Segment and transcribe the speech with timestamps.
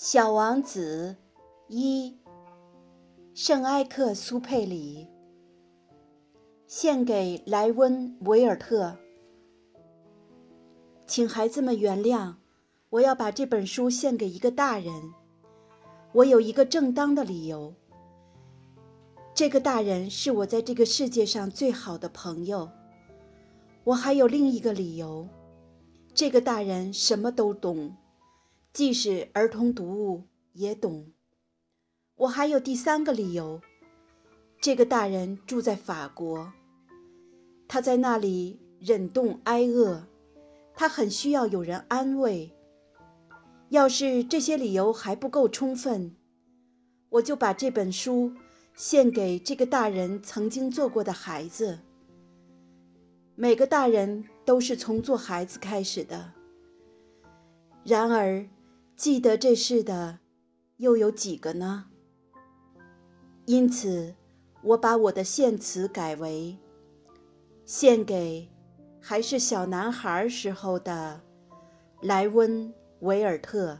[0.00, 1.16] 小王子
[1.66, 2.16] 一，
[3.34, 5.08] 圣埃克苏佩里，
[6.68, 8.96] 献给莱温·维尔特。
[11.04, 12.36] 请孩子们原谅，
[12.90, 14.92] 我要把这本书献给一个大人。
[16.12, 17.74] 我有一个正当的理由。
[19.34, 22.70] 这个大人是我在这个世界上最好的朋友。
[23.82, 25.26] 我还有另一个理由。
[26.14, 27.96] 这个大人什么都懂。
[28.78, 30.22] 即使儿童读物
[30.52, 31.10] 也懂。
[32.14, 33.60] 我还有第三个理由。
[34.60, 36.52] 这个大人住在法国，
[37.66, 40.04] 他在那里忍冻挨饿，
[40.76, 42.52] 他很需要有人安慰。
[43.70, 46.14] 要是这些理由还不够充分，
[47.08, 48.32] 我就把这本书
[48.76, 51.80] 献给这个大人曾经做过的孩子。
[53.34, 56.32] 每个大人都是从做孩子开始的。
[57.82, 58.48] 然而。
[58.98, 60.18] 记得这事的，
[60.78, 61.84] 又有几个呢？
[63.46, 64.16] 因此，
[64.64, 66.58] 我把我的献词改为：
[67.64, 68.50] 献给
[69.00, 71.20] 还是小男孩时候的
[72.02, 73.78] 莱温·维尔特。